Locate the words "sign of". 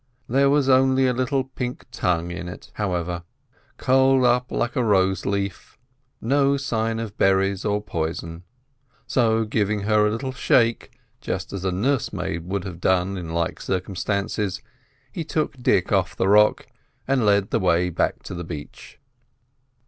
6.57-7.19